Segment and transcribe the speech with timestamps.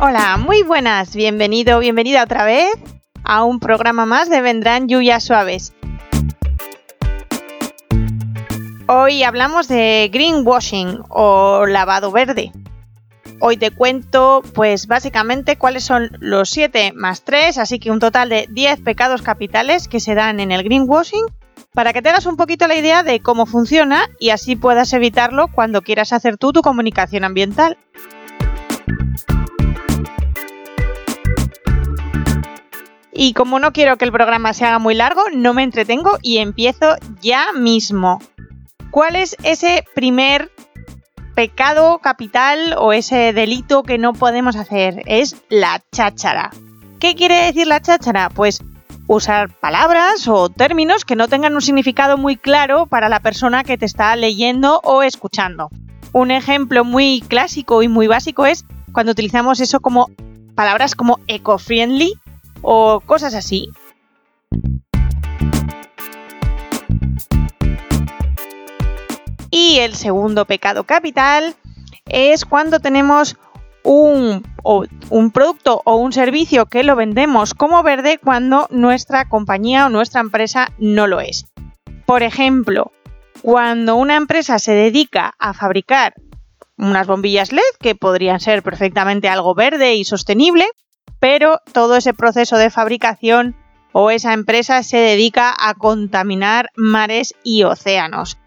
[0.00, 2.70] Hola, muy buenas, bienvenido, bienvenida otra vez
[3.24, 5.72] a un programa más de Vendrán lluvias suaves.
[8.86, 12.52] Hoy hablamos de greenwashing o lavado verde.
[13.40, 18.28] Hoy te cuento, pues básicamente cuáles son los 7 más 3, así que un total
[18.28, 21.26] de 10 pecados capitales que se dan en el greenwashing,
[21.74, 25.48] para que te hagas un poquito la idea de cómo funciona y así puedas evitarlo
[25.48, 27.76] cuando quieras hacer tú tu comunicación ambiental.
[33.20, 36.38] Y como no quiero que el programa se haga muy largo, no me entretengo y
[36.38, 38.20] empiezo ya mismo.
[38.92, 40.52] ¿Cuál es ese primer
[41.34, 46.50] pecado capital o ese delito que no podemos hacer es la cháchara.
[47.00, 48.30] ¿Qué quiere decir la cháchara?
[48.30, 48.62] Pues
[49.08, 53.78] usar palabras o términos que no tengan un significado muy claro para la persona que
[53.78, 55.70] te está leyendo o escuchando.
[56.12, 60.08] Un ejemplo muy clásico y muy básico es cuando utilizamos eso como
[60.54, 62.14] palabras como eco-friendly
[62.62, 63.70] o cosas así.
[69.50, 71.54] Y el segundo pecado capital
[72.06, 73.36] es cuando tenemos
[73.82, 79.88] un, un, producto o un servicio que lo vendemos como verde cuando nuestra compañía o
[79.88, 81.46] nuestra empresa no lo es.
[82.06, 82.92] Por ejemplo,
[83.42, 86.14] cuando una empresa se dedica a fabricar
[86.76, 90.66] unas bombillas LED que podrían ser perfectamente algo verde y sostenible,
[91.20, 93.56] pero todo ese proceso de fabricación
[93.92, 98.38] o esa empresa se dedica a contaminar mares y océanos.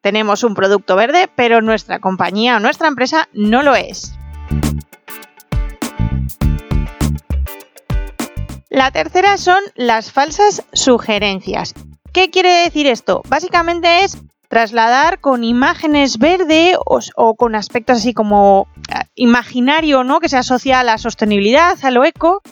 [0.00, 4.14] Tenemos un producto verde, pero nuestra compañía o nuestra empresa no lo es.
[8.68, 11.74] La tercera son las falsas sugerencias.
[12.12, 13.22] ¿Qué quiere decir esto?
[13.28, 20.20] Básicamente es trasladar con imágenes verde o, con aspectos así como eh, imaginario, ¿no?
[20.20, 22.42] Que se asocia a la sostenibilidad, a lo eco,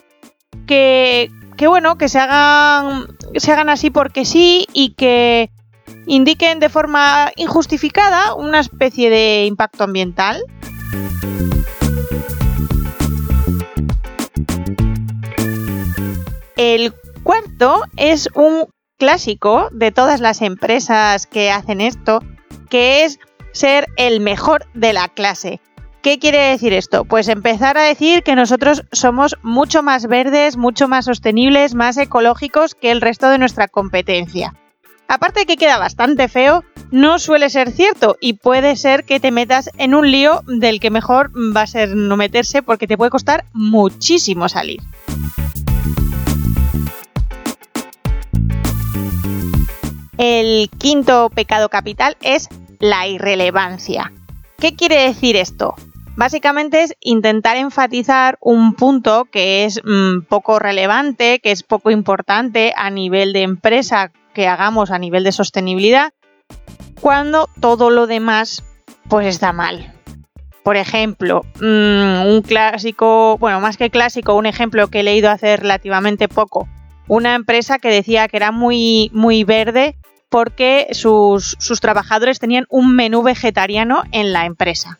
[0.66, 3.06] que, que bueno, que se hagan,
[3.36, 5.50] se hagan así porque sí y que
[6.06, 10.42] indiquen de forma injustificada una especie de impacto ambiental.
[16.56, 18.66] El cuarto es un
[19.04, 22.20] clásico de todas las empresas que hacen esto,
[22.70, 23.18] que es
[23.52, 25.60] ser el mejor de la clase.
[26.00, 27.04] ¿Qué quiere decir esto?
[27.04, 32.74] Pues empezar a decir que nosotros somos mucho más verdes, mucho más sostenibles, más ecológicos
[32.74, 34.54] que el resto de nuestra competencia.
[35.06, 39.30] Aparte de que queda bastante feo, no suele ser cierto y puede ser que te
[39.30, 43.10] metas en un lío del que mejor va a ser no meterse porque te puede
[43.10, 44.80] costar muchísimo salir.
[50.18, 52.48] El quinto pecado capital es
[52.80, 54.12] la irrelevancia.
[54.58, 55.74] ¿Qué quiere decir esto?
[56.16, 62.72] Básicamente es intentar enfatizar un punto que es mm, poco relevante, que es poco importante
[62.76, 66.12] a nivel de empresa que hagamos a nivel de sostenibilidad
[67.00, 68.62] cuando todo lo demás
[69.08, 69.92] pues está mal.
[70.62, 75.56] Por ejemplo, mm, un clásico, bueno, más que clásico, un ejemplo que he leído hace
[75.56, 76.68] relativamente poco.
[77.06, 79.96] Una empresa que decía que era muy, muy verde
[80.30, 84.98] porque sus, sus trabajadores tenían un menú vegetariano en la empresa.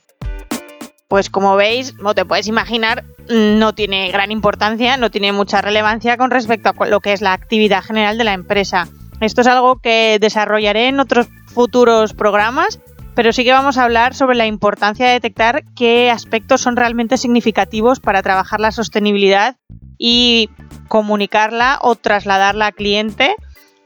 [1.09, 6.17] Pues como veis, no te puedes imaginar, no tiene gran importancia, no tiene mucha relevancia
[6.17, 8.89] con respecto a lo que es la actividad general de la empresa.
[9.21, 12.81] Esto es algo que desarrollaré en otros futuros programas,
[13.15, 17.17] pero sí que vamos a hablar sobre la importancia de detectar qué aspectos son realmente
[17.17, 19.57] significativos para trabajar la sostenibilidad
[19.99, 20.51] y
[20.95, 23.35] comunicarla o trasladarla al cliente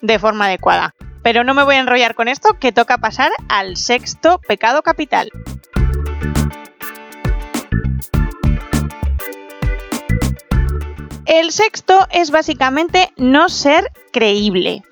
[0.03, 0.95] de forma adecuada.
[1.23, 5.31] Pero no me voy a enrollar con esto, que toca pasar al sexto pecado capital.
[11.25, 14.83] El sexto es básicamente no ser creíble.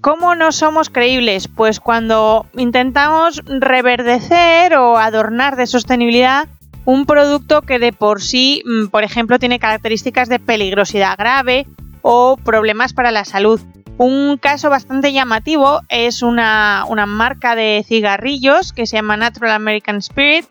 [0.00, 1.48] ¿Cómo no somos creíbles?
[1.48, 6.46] Pues cuando intentamos reverdecer o adornar de sostenibilidad
[6.84, 11.66] un producto que de por sí, mm, por ejemplo, tiene características de peligrosidad grave
[12.02, 13.60] o problemas para la salud.
[13.98, 20.46] Un caso bastante llamativo es una, marca de cigarrillos que se llama Natural American Spirit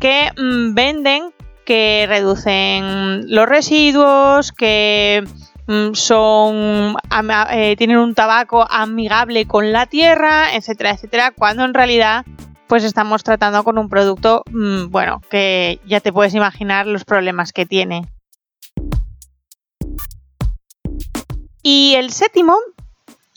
[0.00, 1.32] que mm, venden
[1.64, 5.24] que reducen los residuos, que
[5.66, 6.96] mm, son
[7.52, 12.26] eh, tienen un tabaco amigable con la tierra, etcétera, etcétera, cuando en realidad
[12.66, 17.52] pues estamos tratando con un producto, mm, bueno, que ya te puedes imaginar los problemas
[17.52, 18.08] que tiene.
[21.62, 22.56] Y el séptimo,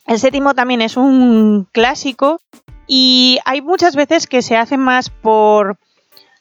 [0.05, 2.41] el séptimo también es un clásico
[2.87, 5.77] y hay muchas veces que se hace más por,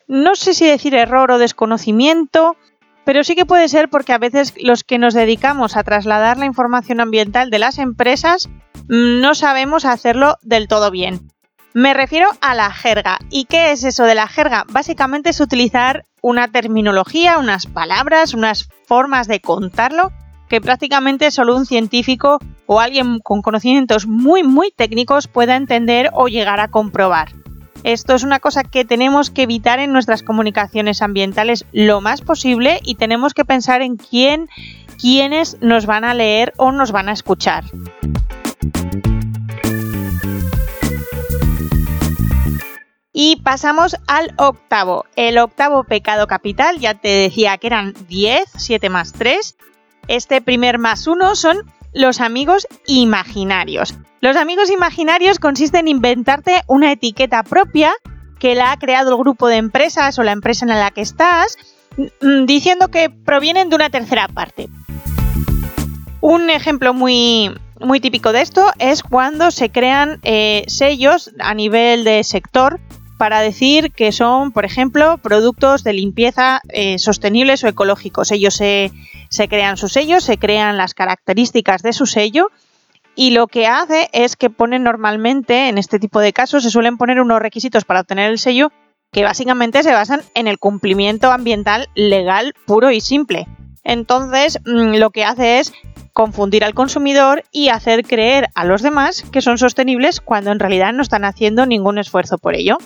[0.08, 2.56] no sé si decir error o desconocimiento,
[3.04, 6.46] pero sí que puede ser porque a veces los que nos dedicamos a trasladar la
[6.46, 8.48] información ambiental de las empresas
[8.88, 11.30] mm, no sabemos hacerlo del todo bien.
[11.78, 13.18] Me refiero a la jerga.
[13.28, 14.64] ¿Y qué es eso de la jerga?
[14.70, 20.10] Básicamente es utilizar una terminología, unas palabras, unas formas de contarlo
[20.48, 26.28] que prácticamente solo un científico o alguien con conocimientos muy muy técnicos pueda entender o
[26.28, 27.32] llegar a comprobar.
[27.84, 32.80] Esto es una cosa que tenemos que evitar en nuestras comunicaciones ambientales lo más posible
[32.84, 34.48] y tenemos que pensar en quién,
[34.98, 37.64] quiénes nos van a leer o nos van a escuchar.
[43.18, 45.06] Y pasamos al octavo.
[45.16, 49.56] El octavo pecado capital, ya te decía que eran 10, 7 más 3.
[50.06, 51.56] Este primer más 1 son
[51.94, 53.94] los amigos imaginarios.
[54.20, 57.94] Los amigos imaginarios consisten en inventarte una etiqueta propia
[58.38, 61.56] que la ha creado el grupo de empresas o la empresa en la que estás,
[61.96, 64.68] mm, diciendo que provienen de una tercera parte.
[66.20, 72.04] Un ejemplo muy, muy típico de esto es cuando se crean eh, sellos a nivel
[72.04, 72.78] de sector
[73.18, 78.30] para decir que son, por ejemplo, productos de limpieza eh, sostenibles o ecológicos.
[78.30, 78.92] Ellos se,
[79.48, 82.50] crean sus sellos, se crean las características de su sello
[83.14, 86.98] y lo que hace es que ponen normalmente, en este tipo de casos, se suelen
[86.98, 88.70] poner unos requisitos para obtener el sello
[89.12, 93.46] que básicamente se basan en el cumplimiento ambiental legal puro y simple.
[93.82, 95.72] Entonces, mm, lo que hace es
[96.16, 100.94] confundir al consumidor y hacer creer a los demás que son sostenibles cuando en realidad
[100.94, 102.78] no están haciendo ningún esfuerzo por ello.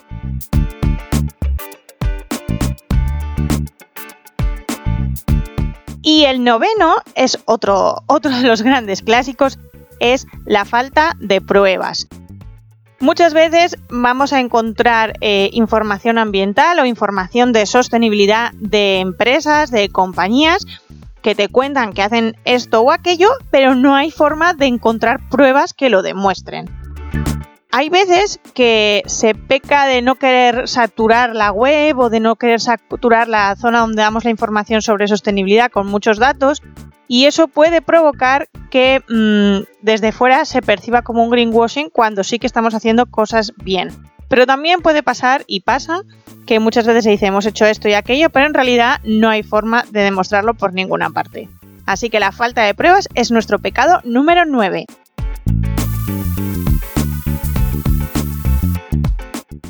[6.03, 9.61] Y el noveno es otro, otro de los grandes clásicos,
[10.01, 12.09] es la falta de pruebas.
[12.99, 19.89] Muchas veces vamos a encontrar eh, información ambiental o información de sostenibilidad de empresas, de
[19.89, 20.67] compañías,
[21.23, 25.75] que te cuentan que hacen esto o aquello, pero no hay forma de encontrar pruebas
[25.75, 26.69] que lo demuestren.
[27.73, 32.61] Hay veces que se peca de no querer saturar la web o de no querer
[32.61, 36.63] saturar la zona donde damos la información sobre sostenibilidad con muchos datos
[37.07, 42.39] y eso puede provocar que mm, desde fuera se perciba como un greenwashing cuando sí
[42.39, 43.91] que estamos haciendo cosas bien.
[44.31, 46.03] Pero también puede pasar y pasa
[46.47, 49.43] que muchas veces se dice hemos hecho esto y aquello, pero en realidad no hay
[49.43, 51.49] forma de demostrarlo por ninguna parte.
[51.85, 54.87] Así que la falta de pruebas es nuestro pecado número 9.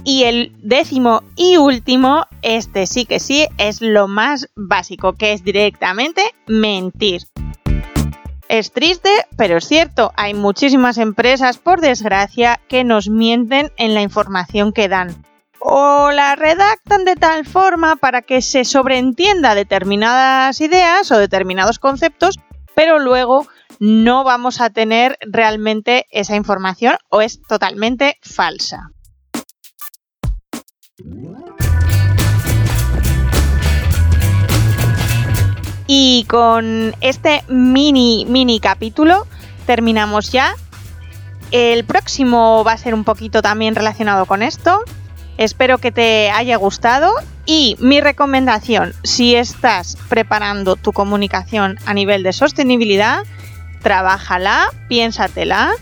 [0.05, 5.43] Y el décimo y último, este sí que sí, es lo más básico, que es
[5.43, 7.23] directamente mentir.
[8.51, 14.03] Es triste, pero es cierto, hay muchísimas empresas, por desgracia, que nos mienten en la
[14.03, 15.25] información que dan
[15.61, 22.41] o la redactan de tal forma para que se sobreentienda determinadas ideas o determinados conceptos,
[22.75, 23.47] pero luego
[23.79, 28.91] no vamos a tener realmente esa información o es totalmente falsa.
[35.93, 39.27] Y con este mini, mini capítulo
[39.67, 40.55] terminamos ya.
[41.51, 44.85] El próximo va a ser un poquito también relacionado con esto.
[45.37, 47.13] Espero que te haya gustado
[47.45, 53.25] y mi recomendación, si estás preparando tu comunicación a nivel de sostenibilidad,
[53.83, 55.73] trabájala, piénsatela